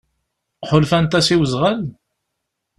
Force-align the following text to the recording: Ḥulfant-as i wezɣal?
Ḥulfant-as 0.69 1.27
i 1.33 1.35
wezɣal? 1.39 1.79